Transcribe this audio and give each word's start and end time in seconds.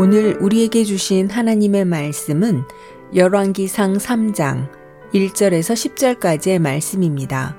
오늘 0.00 0.38
우리에게 0.40 0.84
주신 0.84 1.28
하나님의 1.28 1.84
말씀은 1.84 2.62
열왕기상 3.16 3.94
3장 3.94 4.70
1절에서 5.12 6.20
10절까지의 6.20 6.60
말씀입니다. 6.60 7.56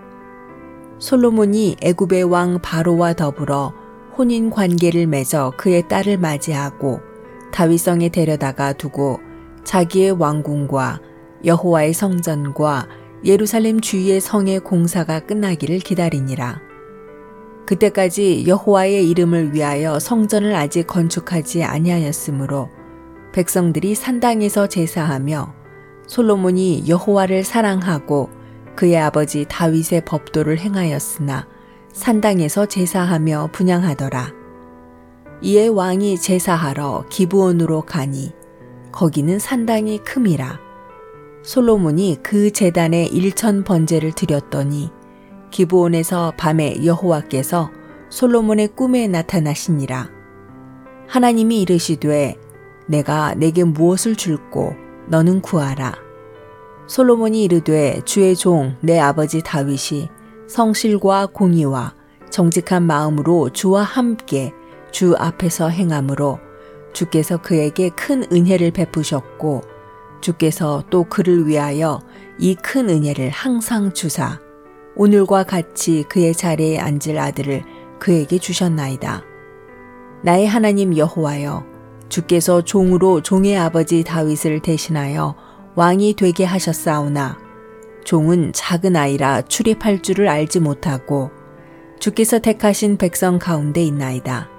솔로몬이 0.99 1.75
애굽의 1.81 2.23
왕 2.23 2.61
바로와 2.61 3.11
더불어 3.11 3.73
혼인 4.17 4.51
관계를 4.51 5.05
맺어 5.05 5.51
그의 5.57 5.89
딸을 5.89 6.17
맞이하고 6.17 7.01
다윗성에 7.51 8.07
데려다가 8.07 8.71
두고 8.71 9.19
자기의 9.65 10.11
왕궁과 10.11 11.01
여호와의 11.43 11.91
성전과 11.91 12.87
예루살렘 13.25 13.81
주위의 13.81 14.21
성의 14.21 14.61
공사가 14.61 15.19
끝나기를 15.19 15.79
기다리니라. 15.79 16.68
그때까지 17.69 18.45
여호와의 18.47 19.07
이름을 19.11 19.53
위하여 19.53 19.99
성전을 19.99 20.55
아직 20.55 20.87
건축하지 20.87 21.63
아니하였으므로 21.63 22.67
백성들이 23.31 23.93
산당에서 23.93 24.65
제사하며 24.65 25.53
솔로몬이 26.07 26.85
여호와를 26.87 27.43
사랑하고 27.43 28.31
그의 28.75 28.97
아버지 28.97 29.45
다윗의 29.47 30.05
법도를 30.05 30.57
행하였으나 30.57 31.47
산당에서 31.93 32.65
제사하며 32.65 33.49
분양하더라. 33.51 34.33
이에 35.43 35.67
왕이 35.67 36.17
제사하러 36.17 37.05
기부원으로 37.11 37.83
가니 37.83 38.33
거기는 38.91 39.37
산당이 39.37 39.99
큼이라. 39.99 40.59
솔로몬이 41.43 42.17
그 42.23 42.49
재단에 42.49 43.05
일천 43.05 43.63
번제를 43.63 44.13
드렸더니 44.13 44.89
기브온에서 45.51 46.33
밤에 46.37 46.83
여호와께서 46.85 47.71
솔로몬의 48.09 48.69
꿈에 48.75 49.07
나타나시니라. 49.07 50.09
하나님이 51.07 51.61
이르시되 51.61 52.35
내가 52.87 53.33
내게 53.35 53.63
무엇을 53.63 54.15
줄고 54.15 54.73
너는 55.07 55.41
구하라. 55.41 55.93
솔로몬이 56.87 57.43
이르되 57.43 58.01
주의 58.05 58.35
종 58.35 58.75
내 58.81 58.99
아버지 58.99 59.41
다윗이 59.43 60.09
성실과 60.47 61.27
공의와 61.27 61.93
정직한 62.31 62.83
마음으로 62.83 63.49
주와 63.51 63.83
함께 63.83 64.53
주 64.91 65.15
앞에서 65.17 65.69
행함으로 65.69 66.39
주께서 66.93 67.37
그에게 67.37 67.89
큰 67.89 68.23
은혜를 68.31 68.71
베푸셨고 68.71 69.61
주께서 70.21 70.83
또 70.89 71.03
그를 71.03 71.47
위하여 71.47 72.01
이 72.39 72.55
큰 72.55 72.89
은혜를 72.89 73.29
항상 73.29 73.93
주사 73.93 74.39
오늘과 74.99 75.43
같이 75.43 76.03
그의 76.09 76.33
자리에 76.33 76.77
앉을 76.77 77.17
아들을 77.17 77.63
그에게 77.99 78.37
주셨나이다. 78.37 79.23
나의 80.23 80.45
하나님 80.45 80.97
여호와여 80.97 81.63
주께서 82.09 82.61
종으로 82.63 83.21
종의 83.21 83.57
아버지 83.57 84.03
다윗을 84.03 84.59
대신하여 84.59 85.37
왕이 85.75 86.15
되게 86.15 86.43
하셨사오나 86.43 87.39
종은 88.03 88.51
작은 88.53 88.97
아이라 88.97 89.43
출입할 89.43 90.01
줄을 90.01 90.27
알지 90.27 90.59
못하고 90.59 91.31
주께서 92.01 92.39
택하신 92.39 92.97
백성 92.97 93.39
가운데 93.39 93.81
있나이다. 93.81 94.49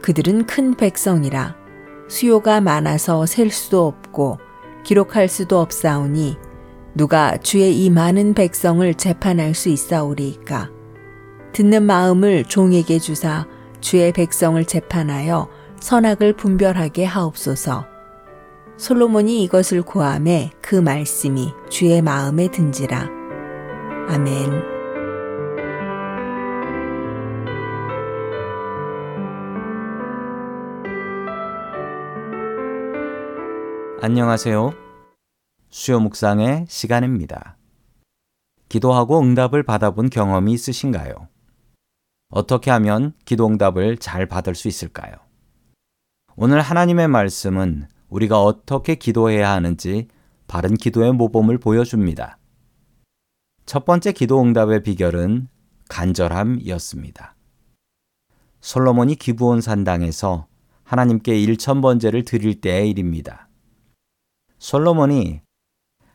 그들은 0.00 0.46
큰 0.46 0.76
백성이라 0.76 1.56
수요가 2.08 2.60
많아서 2.60 3.26
셀 3.26 3.50
수도 3.50 3.88
없고 3.88 4.38
기록할 4.84 5.26
수도 5.26 5.58
없사오니 5.58 6.49
누가 6.94 7.36
주의 7.36 7.84
이 7.84 7.90
많은 7.90 8.34
백성을 8.34 8.92
재판할 8.94 9.54
수 9.54 9.68
있사오리이까? 9.68 10.70
듣는 11.52 11.84
마음을 11.84 12.44
종에게 12.44 12.98
주사 12.98 13.46
주의 13.80 14.12
백성을 14.12 14.62
재판하여 14.64 15.48
선악을 15.80 16.34
분별하게 16.34 17.04
하옵소서. 17.04 17.86
솔로몬이 18.76 19.42
이것을 19.44 19.82
구함에 19.82 20.50
그 20.60 20.74
말씀이 20.74 21.52
주의 21.68 22.00
마음에 22.02 22.48
든지라. 22.48 23.08
아멘. 24.08 24.80
안녕하세요. 34.02 34.89
수요 35.70 36.00
묵상의 36.00 36.66
시간입니다. 36.68 37.56
기도하고 38.68 39.20
응답을 39.20 39.62
받아본 39.62 40.10
경험이 40.10 40.52
있으신가요? 40.52 41.28
어떻게 42.30 42.72
하면 42.72 43.14
기도 43.24 43.46
응답을 43.46 43.98
잘 43.98 44.26
받을 44.26 44.56
수 44.56 44.66
있을까요? 44.66 45.14
오늘 46.34 46.60
하나님의 46.60 47.06
말씀은 47.06 47.86
우리가 48.08 48.42
어떻게 48.42 48.96
기도해야 48.96 49.52
하는지 49.52 50.08
바른 50.48 50.74
기도의 50.74 51.12
모범을 51.12 51.58
보여줍니다. 51.58 52.38
첫 53.64 53.84
번째 53.84 54.10
기도 54.10 54.42
응답의 54.42 54.82
비결은 54.82 55.46
간절함이었습니다. 55.88 57.36
솔로몬이 58.60 59.14
기부온 59.14 59.60
산당에서 59.60 60.48
하나님께 60.82 61.38
일천 61.38 61.80
번제를 61.80 62.24
드릴 62.24 62.60
때의 62.60 62.90
일입니다. 62.90 63.48
솔로몬이 64.58 65.42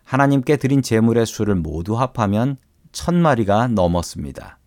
하나님께 0.06 0.58
드린 0.58 0.82
제물의 0.82 1.26
수를 1.26 1.56
모두 1.56 1.98
합하면 1.98 2.58
천 2.92 3.22
마리가 3.22 3.68
넘었습니다. 3.68 4.60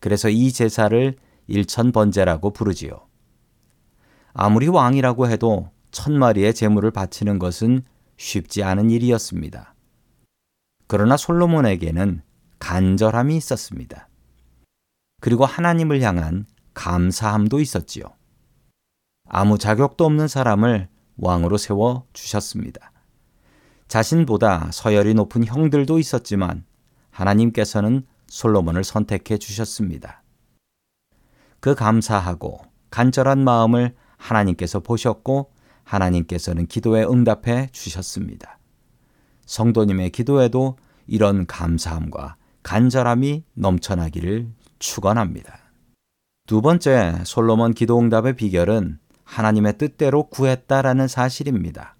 그래서 0.00 0.28
이 0.28 0.52
제사를 0.52 1.16
일천 1.46 1.92
번제라고 1.92 2.52
부르지요. 2.52 3.06
아무리 4.32 4.68
왕이라고 4.68 5.28
해도 5.28 5.70
천 5.90 6.18
마리의 6.18 6.54
제물을 6.54 6.90
바치는 6.90 7.38
것은 7.38 7.82
쉽지 8.16 8.62
않은 8.62 8.90
일이었습니다. 8.90 9.74
그러나 10.86 11.16
솔로몬에게는 11.16 12.22
간절함이 12.58 13.36
있었습니다. 13.36 14.08
그리고 15.20 15.44
하나님을 15.46 16.02
향한 16.02 16.46
감사함도 16.74 17.60
있었지요. 17.60 18.04
아무 19.28 19.56
자격도 19.56 20.04
없는 20.04 20.28
사람을 20.28 20.88
왕으로 21.16 21.56
세워 21.58 22.06
주셨습니다. 22.12 22.92
자신보다 23.90 24.70
서열이 24.72 25.14
높은 25.14 25.44
형들도 25.44 25.98
있었지만 25.98 26.64
하나님께서는 27.10 28.06
솔로몬을 28.28 28.84
선택해 28.84 29.36
주셨습니다. 29.36 30.22
그 31.58 31.74
감사하고 31.74 32.60
간절한 32.90 33.42
마음을 33.42 33.96
하나님께서 34.16 34.78
보셨고 34.78 35.50
하나님께서는 35.82 36.68
기도에 36.68 37.02
응답해 37.02 37.70
주셨습니다. 37.72 38.60
성도님의 39.46 40.10
기도에도 40.10 40.76
이런 41.08 41.44
감사함과 41.46 42.36
간절함이 42.62 43.42
넘쳐나기를 43.54 44.52
축원합니다. 44.78 45.58
두 46.46 46.62
번째 46.62 47.22
솔로몬 47.24 47.74
기도 47.74 47.98
응답의 47.98 48.36
비결은 48.36 49.00
하나님의 49.24 49.78
뜻대로 49.78 50.28
구했다라는 50.28 51.08
사실입니다. 51.08 51.96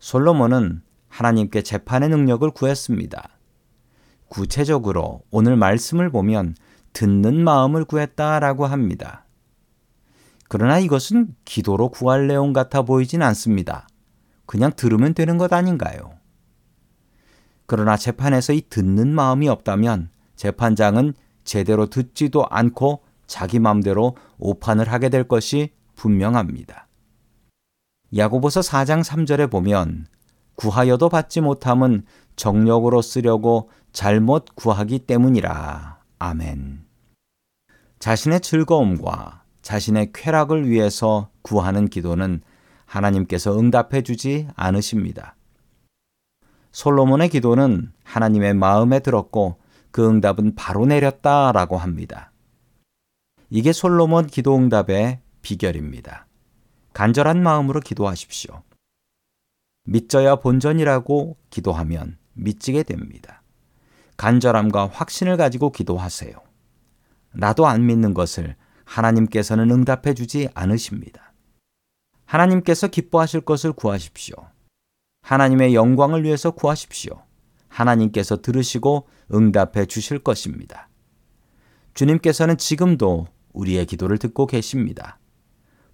솔로몬은 0.00 0.82
하나님께 1.08 1.62
재판의 1.62 2.08
능력을 2.08 2.50
구했습니다. 2.50 3.28
구체적으로 4.28 5.22
오늘 5.30 5.56
말씀을 5.56 6.10
보면 6.10 6.54
듣는 6.92 7.44
마음을 7.44 7.84
구했다라고 7.84 8.66
합니다. 8.66 9.26
그러나 10.48 10.78
이것은 10.78 11.34
기도로 11.44 11.90
구할 11.90 12.26
내용 12.26 12.52
같아 12.52 12.82
보이진 12.82 13.22
않습니다. 13.22 13.86
그냥 14.46 14.72
들으면 14.74 15.14
되는 15.14 15.38
것 15.38 15.52
아닌가요? 15.52 16.14
그러나 17.66 17.96
재판에서 17.96 18.52
이 18.52 18.62
듣는 18.68 19.14
마음이 19.14 19.48
없다면 19.48 20.10
재판장은 20.34 21.14
제대로 21.44 21.86
듣지도 21.86 22.46
않고 22.48 23.04
자기 23.26 23.60
마음대로 23.60 24.16
오판을 24.38 24.90
하게 24.90 25.08
될 25.08 25.28
것이 25.28 25.72
분명합니다. 25.94 26.88
야고보서 28.16 28.60
4장 28.60 29.04
3절에 29.04 29.50
보면 29.50 30.06
구하여도 30.56 31.08
받지 31.08 31.40
못함은 31.40 32.04
정력으로 32.36 33.02
쓰려고 33.02 33.70
잘못 33.92 34.54
구하기 34.54 35.00
때문이라. 35.00 36.00
아멘. 36.18 36.84
자신의 37.98 38.40
즐거움과 38.40 39.42
자신의 39.62 40.12
쾌락을 40.12 40.68
위해서 40.68 41.30
구하는 41.42 41.88
기도는 41.88 42.42
하나님께서 42.84 43.58
응답해 43.58 44.02
주지 44.02 44.48
않으십니다. 44.56 45.36
솔로몬의 46.72 47.28
기도는 47.28 47.92
하나님의 48.04 48.54
마음에 48.54 49.00
들었고 49.00 49.56
그 49.90 50.08
응답은 50.08 50.54
바로 50.54 50.86
내렸다라고 50.86 51.76
합니다. 51.76 52.32
이게 53.50 53.72
솔로몬 53.72 54.26
기도 54.26 54.56
응답의 54.56 55.20
비결입니다. 55.42 56.26
간절한 57.00 57.42
마음으로 57.42 57.80
기도하십시오. 57.80 58.62
믿져야 59.84 60.36
본전이라고 60.36 61.38
기도하면 61.48 62.18
믿지게 62.34 62.82
됩니다. 62.82 63.42
간절함과 64.18 64.88
확신을 64.88 65.38
가지고 65.38 65.72
기도하세요. 65.72 66.34
나도 67.32 67.66
안 67.66 67.86
믿는 67.86 68.12
것을 68.12 68.54
하나님께서는 68.84 69.70
응답해 69.70 70.12
주지 70.12 70.50
않으십니다. 70.52 71.32
하나님께서 72.26 72.88
기뻐하실 72.88 73.46
것을 73.46 73.72
구하십시오. 73.72 74.34
하나님의 75.22 75.74
영광을 75.74 76.22
위해서 76.22 76.50
구하십시오. 76.50 77.22
하나님께서 77.68 78.42
들으시고 78.42 79.08
응답해 79.32 79.86
주실 79.86 80.18
것입니다. 80.18 80.90
주님께서는 81.94 82.58
지금도 82.58 83.26
우리의 83.54 83.86
기도를 83.86 84.18
듣고 84.18 84.46
계십니다. 84.46 85.18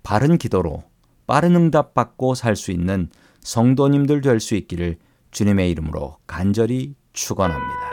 바른 0.03 0.37
기도로 0.37 0.82
빠른 1.26 1.55
응답 1.56 1.94
받고 1.94 2.34
살 2.34 2.56
수 2.56 2.70
있는 2.73 3.08
성도님들 3.40 4.20
될 4.20 4.40
수 4.40 4.55
있기를 4.55 4.96
주님의 5.31 5.70
이름으로 5.70 6.17
간절히 6.26 6.94
축원합니다. 7.12 7.85